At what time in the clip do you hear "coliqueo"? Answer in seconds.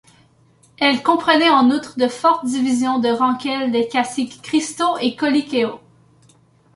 5.15-5.79